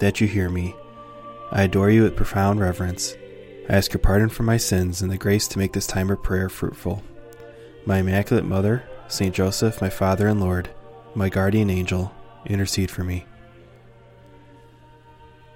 that 0.00 0.20
you 0.20 0.26
hear 0.26 0.48
me. 0.48 0.74
I 1.50 1.62
adore 1.62 1.90
you 1.90 2.02
with 2.02 2.16
profound 2.16 2.60
reverence. 2.60 3.16
I 3.68 3.74
ask 3.74 3.92
your 3.92 4.00
pardon 4.00 4.28
for 4.28 4.42
my 4.42 4.56
sins 4.56 5.02
and 5.02 5.10
the 5.10 5.18
grace 5.18 5.48
to 5.48 5.58
make 5.58 5.72
this 5.72 5.86
time 5.86 6.10
of 6.10 6.22
prayer 6.22 6.48
fruitful. 6.48 7.02
My 7.86 7.98
Immaculate 7.98 8.44
Mother, 8.44 8.82
Saint 9.08 9.34
Joseph, 9.34 9.80
my 9.80 9.88
Father 9.88 10.28
and 10.28 10.40
Lord, 10.40 10.70
my 11.14 11.28
guardian 11.28 11.70
angel, 11.70 12.12
intercede 12.46 12.90
for 12.90 13.04
me. 13.04 13.26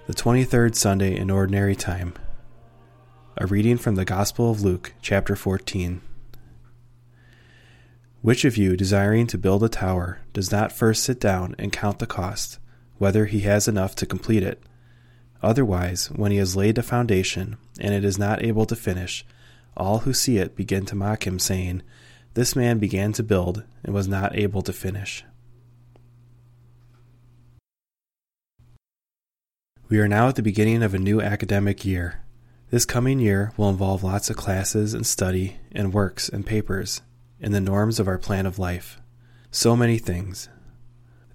The 0.07 0.13
23rd 0.13 0.75
Sunday 0.75 1.15
in 1.15 1.29
Ordinary 1.29 1.75
Time. 1.75 2.13
A 3.37 3.47
reading 3.47 3.77
from 3.77 3.95
the 3.95 4.05
Gospel 4.05 4.51
of 4.51 4.61
Luke, 4.61 4.93
chapter 5.01 5.35
14. 5.35 6.01
Which 8.21 8.45
of 8.45 8.57
you, 8.57 8.75
desiring 8.77 9.27
to 9.27 9.37
build 9.37 9.63
a 9.63 9.69
tower, 9.69 10.21
does 10.33 10.51
not 10.51 10.71
first 10.71 11.03
sit 11.03 11.19
down 11.19 11.55
and 11.57 11.71
count 11.71 11.99
the 11.99 12.07
cost, 12.07 12.57
whether 12.97 13.25
he 13.25 13.41
has 13.41 13.67
enough 13.67 13.95
to 13.95 14.05
complete 14.05 14.43
it? 14.43 14.61
Otherwise, 15.41 16.09
when 16.11 16.31
he 16.31 16.37
has 16.37 16.55
laid 16.55 16.75
the 16.75 16.83
foundation, 16.83 17.57
and 17.79 17.93
it 17.93 18.05
is 18.05 18.17
not 18.17 18.43
able 18.43 18.65
to 18.65 18.75
finish, 18.75 19.25
all 19.75 19.99
who 19.99 20.13
see 20.13 20.37
it 20.37 20.55
begin 20.55 20.85
to 20.85 20.95
mock 20.95 21.27
him, 21.27 21.37
saying, 21.39 21.83
This 22.33 22.55
man 22.55 22.79
began 22.79 23.11
to 23.13 23.23
build 23.23 23.63
and 23.83 23.93
was 23.93 24.07
not 24.07 24.35
able 24.35 24.61
to 24.61 24.71
finish. 24.71 25.25
We 29.89 29.99
are 29.99 30.07
now 30.07 30.29
at 30.29 30.35
the 30.35 30.41
beginning 30.41 30.81
of 30.81 30.93
a 30.93 30.99
new 30.99 31.21
academic 31.21 31.85
year. 31.85 32.23
This 32.71 32.85
coming 32.85 33.19
year 33.19 33.51
will 33.57 33.69
involve 33.69 34.03
lots 34.03 34.29
of 34.29 34.37
classes 34.37 34.93
and 34.93 35.05
study 35.05 35.57
and 35.71 35.93
works 35.93 36.29
and 36.29 36.45
papers 36.45 37.01
and 37.39 37.53
the 37.53 37.61
norms 37.61 37.99
of 37.99 38.07
our 38.07 38.17
plan 38.17 38.47
of 38.47 38.57
life. 38.57 38.99
So 39.51 39.75
many 39.75 39.99
things. 39.99 40.49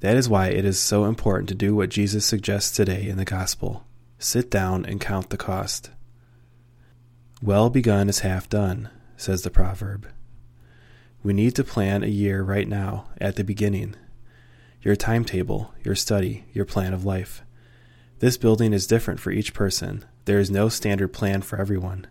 That 0.01 0.17
is 0.17 0.29
why 0.29 0.49
it 0.49 0.65
is 0.65 0.79
so 0.79 1.07
important 1.07 1.49
to 1.49 1.55
do 1.55 1.75
what 1.75 1.91
Jesus 1.91 2.25
suggests 2.25 2.75
today 2.75 3.09
in 3.09 3.17
the 3.17 3.25
Gospel 3.25 3.85
sit 4.21 4.51
down 4.51 4.85
and 4.85 5.01
count 5.01 5.31
the 5.31 5.37
cost. 5.37 5.91
Well 7.41 7.71
begun 7.71 8.09
is 8.09 8.21
half 8.21 8.49
done, 8.49 8.91
says 9.17 9.43
the 9.43 9.51
proverb. 9.51 10.09
We 11.23 11.33
need 11.33 11.55
to 11.57 11.65
plan 11.65 12.03
a 12.03 12.09
year 12.09 12.43
right 12.43 12.67
now, 12.67 13.07
at 13.21 13.37
the 13.37 13.45
beginning. 13.45 13.95
Your 14.83 14.97
timetable, 14.97 15.73
your 15.85 15.95
study, 15.95 16.47
your 16.53 16.65
plan 16.65 16.95
of 16.95 17.05
life. 17.05 17.43
This 18.19 18.37
building 18.37 18.73
is 18.73 18.87
different 18.87 19.21
for 19.21 19.31
each 19.31 19.55
person. 19.55 20.05
There 20.25 20.41
is 20.41 20.51
no 20.51 20.69
standard 20.69 21.13
plan 21.13 21.43
for 21.43 21.61
everyone. 21.61 22.07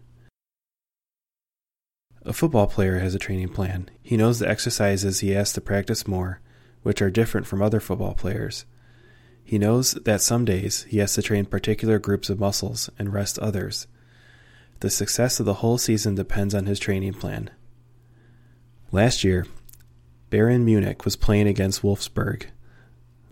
A 2.24 2.34
football 2.34 2.68
player 2.68 3.00
has 3.00 3.16
a 3.16 3.20
training 3.20 3.50
plan. 3.50 3.90
He 4.02 4.18
knows 4.18 4.40
the 4.40 4.50
exercises 4.50 5.20
he 5.20 5.32
has 5.32 5.54
to 5.54 5.62
practice 5.62 6.08
more, 6.08 6.42
which 6.88 7.02
are 7.02 7.12
different 7.12 7.46
from 7.46 7.62
other 7.62 7.82
football 7.82 8.14
players. 8.14 8.64
He 9.44 9.58
knows 9.58 9.92
that 9.92 10.22
some 10.22 10.46
days 10.46 10.84
he 10.84 11.00
has 11.00 11.16
to 11.16 11.22
train 11.22 11.44
particular 11.44 12.00
groups 12.00 12.30
of 12.30 12.40
muscles 12.40 12.90
and 12.98 13.12
rest 13.12 13.38
others. 13.40 13.88
The 14.80 14.90
success 14.90 15.42
of 15.42 15.46
the 15.46 15.56
whole 15.56 15.78
season 15.78 16.16
depends 16.16 16.56
on 16.56 16.66
his 16.66 16.80
training 16.80 17.16
plan. 17.16 17.50
Last 18.90 19.26
year, 19.26 19.46
Bayern 20.32 20.62
Munich 20.64 21.04
was 21.04 21.18
playing 21.18 21.50
against 21.50 21.82
Wolfsburg. 21.82 22.46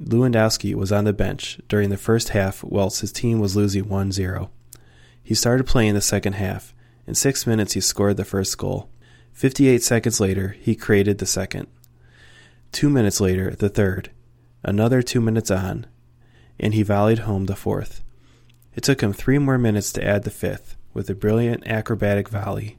Lewandowski 0.04 0.76
was 0.76 0.92
on 0.92 1.06
the 1.06 1.14
bench 1.14 1.58
during 1.70 1.90
the 1.90 1.96
first 1.96 2.30
half 2.30 2.62
whilst 2.62 3.00
his 3.00 3.14
team 3.14 3.40
was 3.40 3.56
losing 3.56 3.88
1 3.88 4.12
0. 4.12 4.52
He 5.24 5.34
started 5.34 5.66
playing 5.66 5.94
the 5.94 6.02
second 6.02 6.34
half. 6.34 6.74
In 7.08 7.16
six 7.16 7.48
minutes, 7.48 7.72
he 7.72 7.80
scored 7.80 8.18
the 8.18 8.26
first 8.26 8.58
goal. 8.58 8.90
58 9.32 9.82
seconds 9.82 10.20
later, 10.20 10.58
he 10.60 10.76
created 10.76 11.20
the 11.20 11.26
second. 11.26 11.68
Two 12.72 12.90
minutes 12.90 13.22
later, 13.22 13.52
the 13.52 13.70
third. 13.70 14.12
Another 14.64 15.02
two 15.02 15.22
minutes 15.22 15.52
on, 15.52 15.86
and 16.60 16.74
he 16.74 16.84
volleyed 16.84 17.20
home 17.20 17.46
the 17.46 17.56
fourth. 17.56 18.04
It 18.76 18.84
took 18.84 19.02
him 19.02 19.14
three 19.14 19.38
more 19.38 19.58
minutes 19.58 19.94
to 19.94 20.04
add 20.04 20.24
the 20.24 20.32
fifth, 20.32 20.76
with 20.94 21.10
a 21.10 21.16
brilliant 21.16 21.66
acrobatic 21.68 22.30
volley. 22.30 22.78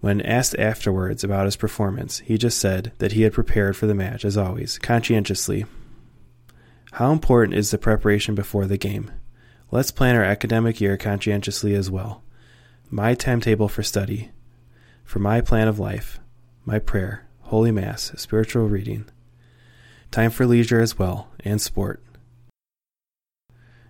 When 0.00 0.20
asked 0.20 0.56
afterwards 0.58 1.22
about 1.22 1.44
his 1.44 1.56
performance, 1.56 2.18
he 2.20 2.36
just 2.36 2.58
said 2.58 2.92
that 2.98 3.12
he 3.12 3.22
had 3.22 3.32
prepared 3.32 3.76
for 3.76 3.86
the 3.86 3.94
match, 3.94 4.24
as 4.24 4.36
always, 4.36 4.78
conscientiously. 4.78 5.64
How 6.92 7.12
important 7.12 7.56
is 7.56 7.70
the 7.70 7.78
preparation 7.78 8.34
before 8.34 8.66
the 8.66 8.76
game? 8.76 9.10
Let's 9.70 9.90
plan 9.90 10.16
our 10.16 10.24
academic 10.24 10.80
year 10.80 10.96
conscientiously 10.96 11.74
as 11.74 11.90
well. 11.90 12.22
My 12.90 13.14
timetable 13.14 13.68
for 13.68 13.82
study, 13.82 14.30
for 15.04 15.18
my 15.18 15.40
plan 15.40 15.68
of 15.68 15.78
life, 15.78 16.20
my 16.64 16.78
prayer, 16.78 17.26
Holy 17.52 17.70
Mass, 17.70 18.12
spiritual 18.16 18.66
reading, 18.66 19.04
time 20.10 20.30
for 20.30 20.46
leisure 20.46 20.80
as 20.80 20.98
well, 20.98 21.28
and 21.40 21.60
sport. 21.60 22.02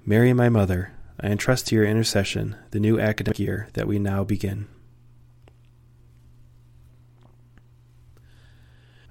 Mary, 0.05 0.33
my 0.33 0.49
mother, 0.49 0.91
I 1.21 1.29
entrust 1.29 1.69
to 1.69 1.77
your 1.77 1.85
intercession 1.85 2.57
the 2.73 2.81
new 2.81 2.99
academic 2.99 3.39
year 3.39 3.69
that 3.75 3.87
we 3.87 4.01
now 4.01 4.25
begin. 4.25 4.67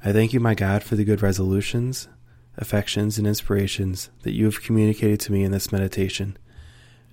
I 0.04 0.12
thank 0.12 0.34
you, 0.34 0.42
my 0.42 0.54
God, 0.54 0.84
for 0.84 0.98
the 0.98 1.06
good 1.06 1.22
resolutions, 1.22 2.10
affections, 2.58 3.18
and 3.18 3.26
inspirations 3.26 4.10
that 4.24 4.34
you 4.34 4.44
have 4.44 4.62
communicated 4.62 5.22
to 5.22 5.32
me 5.32 5.46
in 5.46 5.54
this 5.54 5.72
meditation. 5.72 6.38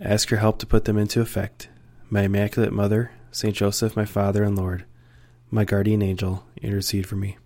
I 0.00 0.08
ask 0.08 0.28
your 0.28 0.40
help 0.40 0.58
to 0.58 0.66
put 0.66 0.86
them 0.86 0.98
into 0.98 1.20
effect. 1.20 1.68
My 2.10 2.22
Immaculate 2.22 2.72
Mother, 2.72 3.12
Saint 3.30 3.54
Joseph, 3.54 3.94
my 3.94 4.06
Father 4.06 4.42
and 4.42 4.58
Lord, 4.58 4.86
my 5.50 5.64
guardian 5.64 6.02
angel, 6.02 6.44
intercede 6.60 7.06
for 7.06 7.16
me. 7.16 7.38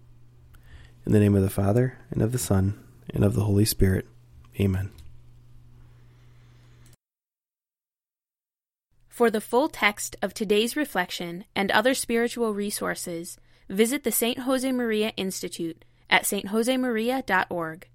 In 1.07 1.13
the 1.13 1.21
name 1.21 1.35
of 1.35 1.43
the 1.43 1.51
Father, 1.51 1.99
and 2.11 2.23
of 2.23 2.33
the 2.33 2.39
Son, 2.39 2.79
and 3.13 3.25
of 3.25 3.35
the 3.35 3.45
Holy 3.45 3.65
Spirit. 3.65 4.07
Amen. 4.61 4.91
For 9.09 9.31
the 9.31 9.41
full 9.41 9.69
text 9.69 10.17
of 10.23 10.33
today's 10.33 10.75
reflection 10.77 11.45
and 11.55 11.71
other 11.71 11.95
spiritual 11.95 12.55
resources, 12.55 13.39
visit 13.69 14.05
the 14.05 14.13
St. 14.13 14.39
Josemaria 14.39 15.13
Institute 15.17 15.85
at 16.09 16.25
stjosemaria.org. 16.25 17.89